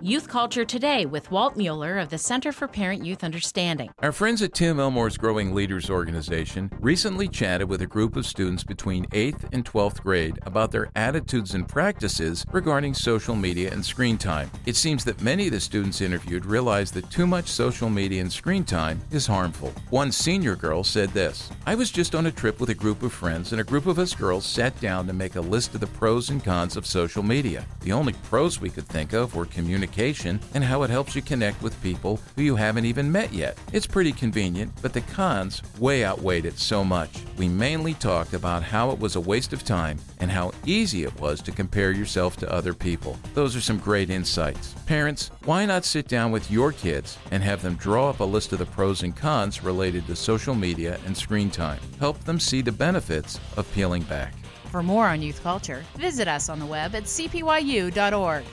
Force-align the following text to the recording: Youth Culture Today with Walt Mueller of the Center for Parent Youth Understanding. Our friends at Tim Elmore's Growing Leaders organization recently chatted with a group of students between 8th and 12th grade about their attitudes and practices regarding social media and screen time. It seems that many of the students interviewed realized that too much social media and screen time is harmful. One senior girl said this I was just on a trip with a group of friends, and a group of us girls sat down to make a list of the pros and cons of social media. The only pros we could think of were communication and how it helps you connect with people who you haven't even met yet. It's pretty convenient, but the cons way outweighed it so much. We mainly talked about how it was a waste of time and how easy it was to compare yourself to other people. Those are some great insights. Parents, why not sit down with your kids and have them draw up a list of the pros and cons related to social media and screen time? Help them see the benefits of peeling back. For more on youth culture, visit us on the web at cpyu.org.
Youth 0.00 0.28
Culture 0.28 0.64
Today 0.64 1.06
with 1.06 1.28
Walt 1.32 1.56
Mueller 1.56 1.98
of 1.98 2.08
the 2.08 2.18
Center 2.18 2.52
for 2.52 2.68
Parent 2.68 3.04
Youth 3.04 3.24
Understanding. 3.24 3.90
Our 3.98 4.12
friends 4.12 4.40
at 4.42 4.54
Tim 4.54 4.78
Elmore's 4.78 5.16
Growing 5.16 5.52
Leaders 5.52 5.90
organization 5.90 6.70
recently 6.78 7.26
chatted 7.26 7.68
with 7.68 7.82
a 7.82 7.86
group 7.86 8.14
of 8.14 8.24
students 8.24 8.62
between 8.62 9.06
8th 9.06 9.48
and 9.52 9.64
12th 9.64 10.00
grade 10.00 10.38
about 10.46 10.70
their 10.70 10.88
attitudes 10.94 11.54
and 11.54 11.68
practices 11.68 12.44
regarding 12.52 12.94
social 12.94 13.34
media 13.34 13.72
and 13.72 13.84
screen 13.84 14.16
time. 14.16 14.52
It 14.66 14.76
seems 14.76 15.04
that 15.04 15.20
many 15.20 15.46
of 15.46 15.52
the 15.52 15.58
students 15.58 16.00
interviewed 16.00 16.46
realized 16.46 16.94
that 16.94 17.10
too 17.10 17.26
much 17.26 17.48
social 17.48 17.90
media 17.90 18.20
and 18.20 18.32
screen 18.32 18.62
time 18.62 19.00
is 19.10 19.26
harmful. 19.26 19.74
One 19.90 20.12
senior 20.12 20.54
girl 20.54 20.84
said 20.84 21.08
this 21.10 21.50
I 21.66 21.74
was 21.74 21.90
just 21.90 22.14
on 22.14 22.26
a 22.26 22.32
trip 22.32 22.60
with 22.60 22.70
a 22.70 22.74
group 22.74 23.02
of 23.02 23.12
friends, 23.12 23.50
and 23.50 23.60
a 23.60 23.64
group 23.64 23.86
of 23.86 23.98
us 23.98 24.14
girls 24.14 24.46
sat 24.46 24.80
down 24.80 25.08
to 25.08 25.12
make 25.12 25.34
a 25.34 25.40
list 25.40 25.74
of 25.74 25.80
the 25.80 25.88
pros 25.88 26.30
and 26.30 26.44
cons 26.44 26.76
of 26.76 26.86
social 26.86 27.24
media. 27.24 27.66
The 27.80 27.90
only 27.92 28.12
pros 28.12 28.60
we 28.60 28.70
could 28.70 28.86
think 28.86 29.12
of 29.12 29.34
were 29.34 29.46
communication 29.46 29.87
and 30.54 30.64
how 30.64 30.82
it 30.82 30.90
helps 30.90 31.14
you 31.14 31.22
connect 31.22 31.62
with 31.62 31.82
people 31.82 32.20
who 32.36 32.42
you 32.42 32.56
haven't 32.56 32.84
even 32.84 33.10
met 33.10 33.32
yet. 33.32 33.58
It's 33.72 33.86
pretty 33.86 34.12
convenient, 34.12 34.72
but 34.82 34.92
the 34.92 35.00
cons 35.00 35.62
way 35.78 36.04
outweighed 36.04 36.44
it 36.44 36.58
so 36.58 36.84
much. 36.84 37.22
We 37.36 37.48
mainly 37.48 37.94
talked 37.94 38.34
about 38.34 38.62
how 38.62 38.90
it 38.90 38.98
was 38.98 39.16
a 39.16 39.20
waste 39.20 39.52
of 39.52 39.64
time 39.64 39.98
and 40.18 40.30
how 40.30 40.52
easy 40.64 41.04
it 41.04 41.20
was 41.20 41.42
to 41.42 41.52
compare 41.52 41.92
yourself 41.92 42.36
to 42.38 42.52
other 42.52 42.74
people. 42.74 43.18
Those 43.34 43.56
are 43.56 43.60
some 43.60 43.78
great 43.78 44.10
insights. 44.10 44.74
Parents, 44.86 45.30
why 45.44 45.66
not 45.66 45.84
sit 45.84 46.08
down 46.08 46.30
with 46.30 46.50
your 46.50 46.72
kids 46.72 47.18
and 47.30 47.42
have 47.42 47.62
them 47.62 47.74
draw 47.74 48.10
up 48.10 48.20
a 48.20 48.24
list 48.24 48.52
of 48.52 48.58
the 48.58 48.66
pros 48.66 49.02
and 49.02 49.16
cons 49.16 49.62
related 49.62 50.06
to 50.06 50.16
social 50.16 50.54
media 50.54 50.98
and 51.06 51.16
screen 51.16 51.50
time? 51.50 51.80
Help 51.98 52.22
them 52.24 52.38
see 52.38 52.62
the 52.62 52.72
benefits 52.72 53.40
of 53.56 53.70
peeling 53.72 54.02
back. 54.02 54.34
For 54.70 54.82
more 54.82 55.06
on 55.06 55.22
youth 55.22 55.42
culture, 55.42 55.82
visit 55.96 56.28
us 56.28 56.48
on 56.48 56.58
the 56.58 56.66
web 56.66 56.94
at 56.94 57.04
cpyu.org. 57.04 58.44